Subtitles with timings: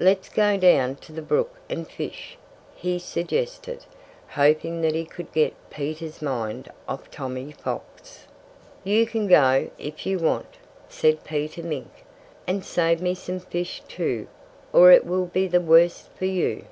[0.00, 2.36] "Let's go down to the brook and fish,"
[2.74, 3.84] he suggested,
[4.30, 8.26] hoping that he could get Peter's mind off Tommy Fox.
[8.82, 11.92] "You can go if you want to," said Peter Mink.
[12.44, 14.26] "And save me some fish, too,
[14.72, 16.64] or it will be the worse for you!"